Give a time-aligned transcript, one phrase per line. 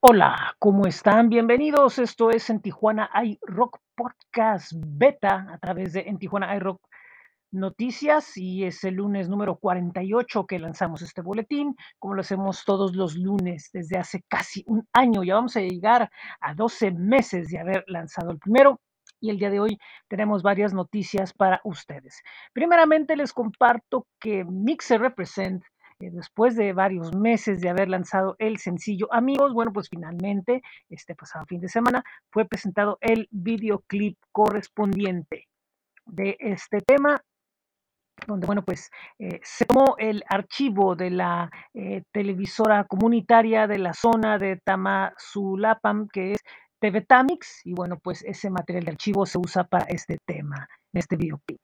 [0.00, 1.28] Hola, ¿cómo están?
[1.28, 1.98] Bienvenidos.
[1.98, 6.80] Esto es En Tijuana hay Rock Podcast Beta a través de En Tijuana hay Rock
[7.50, 12.94] Noticias y es el lunes número 48 que lanzamos este boletín, como lo hacemos todos
[12.94, 15.24] los lunes desde hace casi un año.
[15.24, 16.08] Ya vamos a llegar
[16.40, 18.80] a 12 meses de haber lanzado el primero
[19.18, 22.22] y el día de hoy tenemos varias noticias para ustedes.
[22.52, 25.64] Primeramente les comparto que Mixer Represent
[25.98, 31.44] después de varios meses de haber lanzado el sencillo Amigos, bueno, pues finalmente, este pasado
[31.46, 35.48] fin de semana, fue presentado el videoclip correspondiente
[36.06, 37.22] de este tema
[38.26, 43.94] donde, bueno, pues eh, se tomó el archivo de la eh, televisora comunitaria de la
[43.94, 46.40] zona de Tamazulapam, que es
[46.80, 51.16] TV Tamix, y bueno, pues ese material de archivo se usa para este tema, este
[51.16, 51.60] videoclip.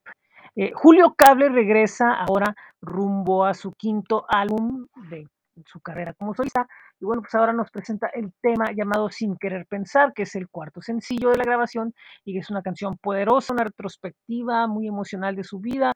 [0.55, 5.27] Eh, Julio Cable regresa ahora rumbo a su quinto álbum de
[5.65, 6.67] su carrera como solista.
[6.99, 10.49] Y bueno, pues ahora nos presenta el tema llamado Sin Querer Pensar, que es el
[10.49, 11.93] cuarto sencillo de la grabación
[12.23, 15.91] y que es una canción poderosa, una retrospectiva muy emocional de su vida,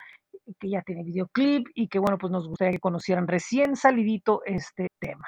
[0.59, 4.87] que ya tiene videoclip y que bueno, pues nos gustaría que conocieran recién salidito este
[4.99, 5.27] tema.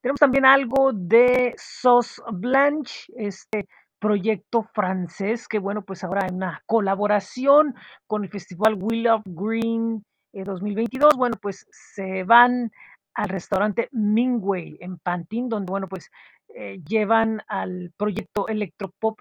[0.00, 3.66] Tenemos también algo de Sauce Blanche, este
[4.00, 7.74] proyecto francés que bueno, pues ahora en una colaboración
[8.06, 12.72] con el festival Wheel of Green eh, 2022, bueno, pues se van
[13.14, 16.10] al restaurante Mingway en Pantin, donde bueno, pues
[16.48, 19.20] eh, llevan al proyecto electropop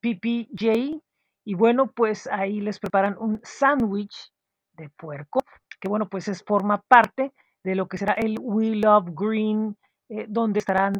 [0.00, 1.00] PPJ
[1.44, 4.32] y bueno, pues ahí les preparan un sándwich
[4.74, 5.40] de puerco,
[5.80, 7.32] que bueno, pues es forma parte
[7.64, 9.76] de lo que será el We Love Green,
[10.08, 10.92] eh, donde estarán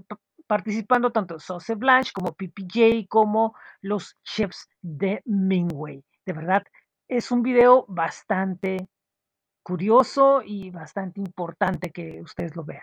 [0.46, 6.02] participando tanto Sauce Blanche como PPJ como los chefs de Mingway.
[6.24, 6.64] De verdad,
[7.08, 8.88] es un video bastante
[9.62, 12.82] curioso y bastante importante que ustedes lo vean.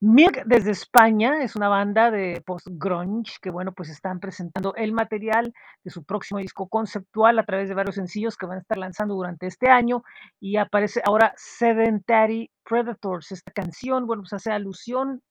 [0.00, 5.54] Milk desde España es una banda de post-grunge que, bueno, pues están presentando el material
[5.82, 9.14] de su próximo disco conceptual a través de varios sencillos que van a estar lanzando
[9.14, 10.02] durante este año
[10.40, 13.32] y aparece ahora Sedentary Predators.
[13.32, 15.22] Esta canción, bueno, pues hace alusión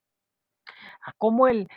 [1.05, 1.67] a cómo el,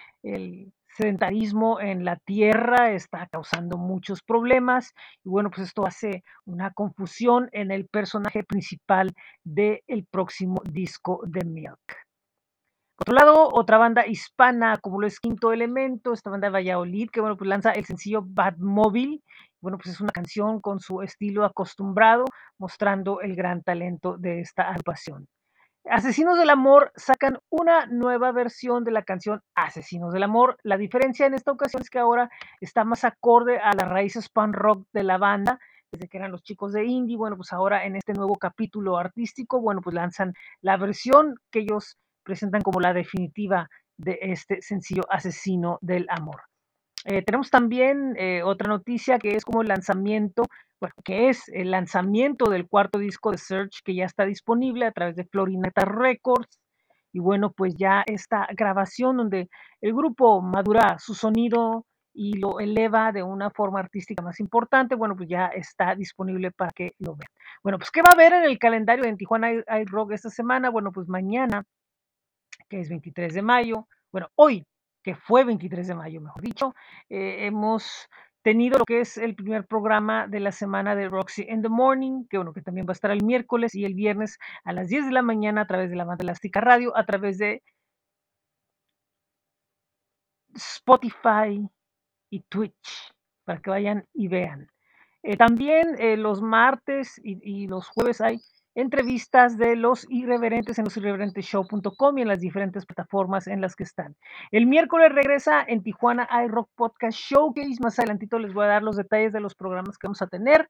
[0.97, 7.51] sedentarismo en la Tierra está causando muchos problemas y bueno, pues esto hace una confusión
[7.53, 9.13] en el personaje principal
[9.45, 12.07] del próximo disco de Milk.
[12.97, 17.11] Por otro lado, otra banda hispana, como lo es Quinto Elemento, esta banda de Valladolid,
[17.11, 19.21] que bueno, pues lanza el sencillo Bad Mobile.
[19.61, 22.25] Bueno, pues es una canción con su estilo acostumbrado,
[22.57, 25.29] mostrando el gran talento de esta agrupación.
[25.89, 30.59] Asesinos del Amor sacan una nueva versión de la canción Asesinos del Amor.
[30.65, 32.29] La diferencia en esta ocasión es que ahora
[32.61, 35.61] está más acorde a las raíces punk rock de la banda,
[35.93, 37.17] desde que eran los chicos de indie.
[37.17, 41.97] Bueno, pues ahora en este nuevo capítulo artístico, bueno, pues lanzan la versión que ellos
[42.25, 46.43] presentan como la definitiva de este sencillo Asesino del Amor.
[47.05, 50.47] Eh, tenemos también eh, otra noticia que es como el lanzamiento,
[50.81, 54.93] bueno, que es el lanzamiento del cuarto disco de Search que ya está disponible a
[54.93, 56.61] través de Florineta Records.
[57.13, 59.49] Y bueno, pues ya esta grabación donde
[59.81, 65.17] el grupo madura su sonido y lo eleva de una forma artística más importante, bueno,
[65.17, 67.29] pues ya está disponible para que lo vean.
[67.63, 70.71] Bueno, pues ¿qué va a haber en el calendario de Tijuana i- iRock esta semana?
[70.71, 71.65] Bueno, pues mañana
[72.69, 74.67] que es 23 de mayo, bueno, hoy,
[75.03, 76.75] que fue 23 de mayo, mejor dicho,
[77.09, 78.09] eh, hemos
[78.47, 82.29] tenido lo que es el primer programa de la semana de Roxy in the Morning,
[82.31, 85.07] que bueno, que también va a estar el miércoles y el viernes a las 10
[85.07, 87.65] de la mañana a través de la banda elástica radio, a través de
[90.55, 91.69] Spotify
[92.31, 93.13] y Twitch,
[93.45, 94.71] para que vayan y vean.
[95.25, 98.39] Eh, también eh, los martes y, y los jueves hay
[98.77, 103.85] entrevistas de los irreverentes en los irreverenteshow.com y en las diferentes plataformas en las que
[103.85, 104.15] están.
[104.53, 107.79] El miércoles regresa en Tijuana iRock Podcast Showcase.
[107.83, 110.69] Más adelantito les voy a dar los detalles de los programas que vamos a tener.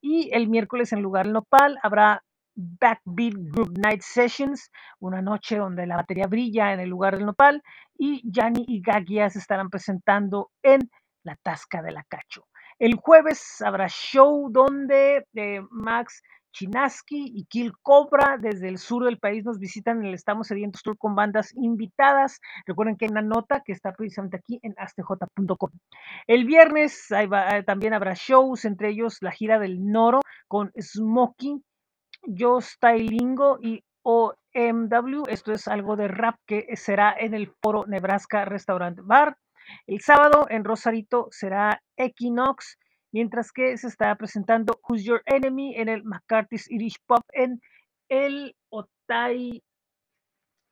[0.00, 2.24] Y el miércoles en lugar nopal habrá
[2.54, 7.62] Backbeat Group Night Sessions, una noche donde la batería brilla en el lugar del nopal
[7.98, 10.90] y Yanni y Gagia se estarán presentando en
[11.22, 12.46] la Tasca de la Cacho.
[12.78, 16.22] El jueves habrá show donde eh, Max
[16.52, 20.82] Chinaski y Kill Cobra desde el sur del país nos visitan en el Estamos Sedientos
[20.82, 22.40] Tour con bandas invitadas.
[22.66, 25.70] Recuerden que hay una nota que está precisamente aquí en astj.com.
[26.26, 31.62] El viernes eh, también habrá shows, entre ellos la gira del Noro con Smokey,
[32.22, 35.22] Yo Stylingo y OMW.
[35.28, 39.36] Esto es algo de rap que será en el Foro Nebraska Restaurant Bar.
[39.86, 42.78] El sábado en Rosarito será Equinox,
[43.12, 47.60] mientras que se está presentando Who's Your Enemy en el McCarthy's Irish Pub en
[48.08, 49.62] el Otay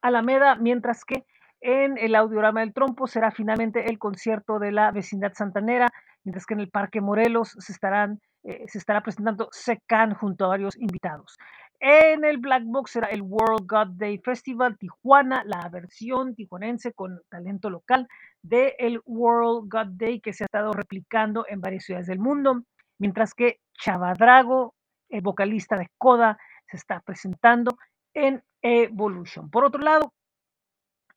[0.03, 1.25] Alameda, mientras que
[1.63, 5.89] En el audiorama del trompo será finalmente el concierto de la vecindad santanera,
[6.25, 10.49] mientras que en el Parque Morelos se, estarán, eh, se estará presentando Secan junto a
[10.49, 11.37] varios invitados.
[11.83, 17.23] En el Black Box será el World God Day Festival Tijuana, la versión tijuanense con
[17.31, 18.07] talento local
[18.43, 22.65] del el World God Day que se ha estado replicando en varias ciudades del mundo,
[22.99, 24.75] mientras que Chavadrago,
[25.09, 26.39] el vocalista de Coda,
[26.69, 27.79] se está presentando
[28.13, 29.49] en Evolution.
[29.49, 30.13] Por otro lado,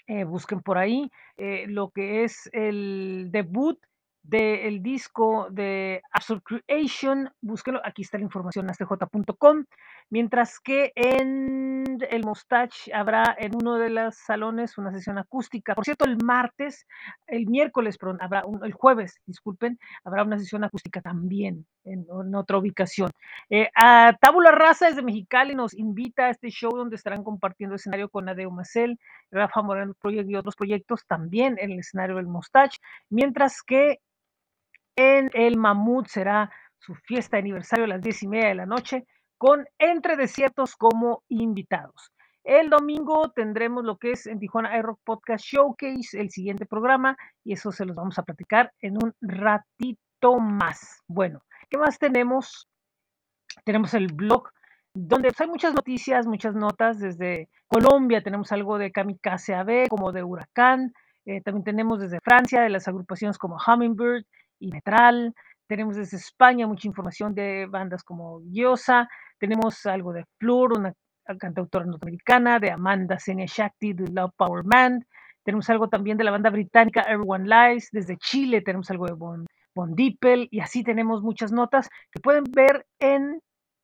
[0.08, 3.78] eh, busquen por ahí eh, lo que es el debut
[4.24, 9.66] del disco de Absolute Creation, búsquenlo, aquí está la información astj.com,
[10.10, 15.76] mientras que en el Mustache habrá en uno de los salones una sesión acústica.
[15.76, 16.88] Por cierto, el martes,
[17.28, 22.58] el miércoles, perdón, habrá un, el jueves, disculpen, habrá una sesión acústica también en, otra
[22.58, 23.12] ubicación.
[23.50, 28.10] Eh, a Tábula Raza desde Mexicali nos invita a este show donde estarán compartiendo escenario
[28.10, 28.98] con Adeo Macel,
[29.32, 32.80] Rafa Moreno Project y otros proyectos también en el escenario del Mustache,
[33.10, 34.00] mientras que
[34.96, 38.66] en el Mamut será su fiesta de aniversario a las diez y media de la
[38.66, 39.06] noche
[39.38, 42.12] con Entre Desiertos como invitados.
[42.44, 47.54] El domingo tendremos lo que es en Tijuana iRock Podcast Showcase, el siguiente programa, y
[47.54, 51.02] eso se los vamos a platicar en un ratito más.
[51.08, 52.68] Bueno, ¿qué más tenemos?
[53.64, 54.50] Tenemos el blog
[54.94, 57.00] donde pues, hay muchas noticias, muchas notas.
[57.00, 60.94] Desde Colombia tenemos algo de Kamikaze AB, como de Huracán.
[61.26, 64.26] Eh, también tenemos desde Francia, de las agrupaciones como Hummingbird
[64.64, 65.34] y Metral.
[65.68, 69.08] Tenemos desde España mucha información de bandas como Giosa.
[69.40, 70.94] Tenemos algo de Flor, una
[71.40, 75.06] cantautora norteamericana, de Amanda Senia Shakti, de Love Power Man.
[75.44, 77.90] Tenemos algo también de la banda británica Everyone Lies.
[77.92, 79.46] Desde Chile tenemos algo de Bon,
[79.76, 80.48] bon Dippel.
[80.52, 83.42] Y así tenemos muchas notas que pueden ver en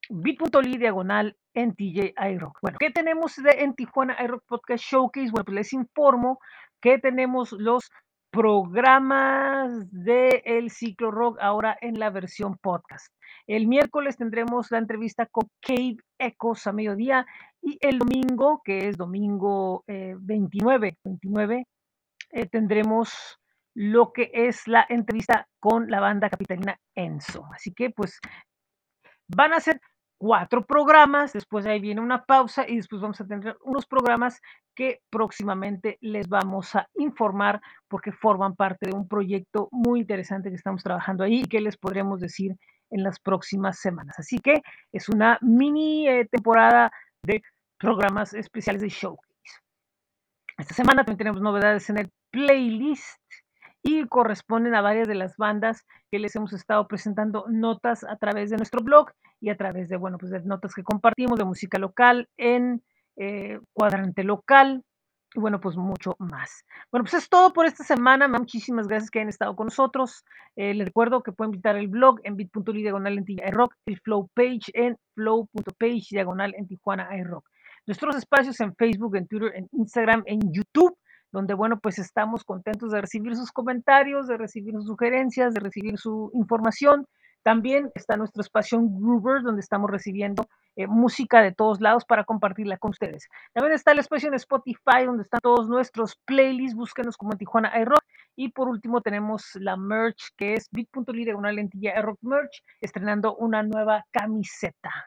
[0.09, 2.59] bit.ly diagonal en TJ iRock.
[2.61, 5.31] Bueno, ¿qué tenemos de, en Tijuana iRock Podcast Showcase?
[5.31, 6.39] Bueno, pues les informo
[6.81, 7.89] que tenemos los
[8.31, 13.13] programas del el ciclo rock ahora en la versión podcast.
[13.47, 17.25] El miércoles tendremos la entrevista con Cave Echoes a mediodía
[17.61, 21.65] y el domingo, que es domingo eh, 29, 29
[22.31, 23.39] eh, tendremos
[23.73, 27.45] lo que es la entrevista con la banda capitalina Enzo.
[27.53, 28.19] Así que pues
[29.27, 29.79] van a ser
[30.19, 34.41] cuatro programas, después ahí viene una pausa y después vamos a tener unos programas
[34.75, 40.55] que próximamente les vamos a informar porque forman parte de un proyecto muy interesante que
[40.55, 42.55] estamos trabajando ahí y que les podremos decir
[42.91, 44.19] en las próximas semanas.
[44.19, 44.61] Así que
[44.91, 46.91] es una mini eh, temporada
[47.23, 47.41] de
[47.77, 49.29] programas especiales de showcase.
[50.57, 53.21] Esta semana también tenemos novedades en el playlist
[53.81, 58.49] y corresponden a varias de las bandas que les hemos estado presentando notas a través
[58.49, 61.77] de nuestro blog y a través de, bueno, pues de notas que compartimos de música
[61.77, 62.83] local en
[63.15, 64.83] eh, cuadrante local
[65.35, 66.65] y bueno, pues mucho más.
[66.91, 68.27] Bueno, pues es todo por esta semana.
[68.27, 70.23] Muchísimas gracias que hayan estado con nosotros.
[70.55, 73.99] Eh, les recuerdo que pueden visitar el blog en bit.ly diagonal en Tijuana rock, el
[73.99, 77.47] flow page en flow.page diagonal en Tijuana iRock.
[77.85, 80.97] Nuestros espacios en Facebook, en Twitter, en Instagram, en YouTube
[81.31, 85.97] donde, bueno, pues estamos contentos de recibir sus comentarios, de recibir sus sugerencias, de recibir
[85.97, 87.05] su información.
[87.43, 92.77] También está nuestro espacio Groover, donde estamos recibiendo eh, música de todos lados para compartirla
[92.77, 93.27] con ustedes.
[93.53, 96.75] También está el espacio en Spotify, donde están todos nuestros playlists.
[96.75, 98.03] Búsquenos como Tijuana iRock.
[98.35, 103.35] Y por último tenemos la merch, que es bit.ly de una lentilla iRock merch, estrenando
[103.35, 105.05] una nueva camiseta.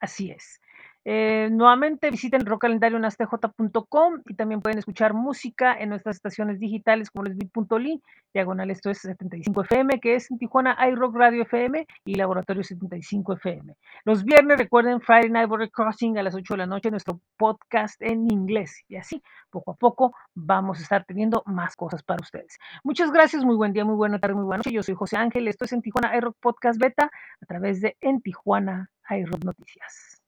[0.00, 0.60] Así es.
[1.04, 7.38] Eh, nuevamente visiten rockcalendarionastj.com y también pueden escuchar música en nuestras estaciones digitales como les
[7.38, 8.02] bit.ly,
[8.34, 13.32] diagonal esto es 75 FM, que es en Tijuana iRock Radio FM y Laboratorio 75
[13.34, 13.74] FM.
[14.04, 18.00] Los viernes recuerden Friday Night Border Crossing a las 8 de la noche, nuestro podcast
[18.02, 18.84] en inglés.
[18.86, 22.58] Y así, poco a poco, vamos a estar teniendo más cosas para ustedes.
[22.84, 24.72] Muchas gracias, muy buen día, muy buena tarde, muy buena noche.
[24.72, 28.20] Yo soy José Ángel, esto es en Tijuana iRock Podcast Beta a través de En
[28.20, 30.19] Tijuana iRock Noticias.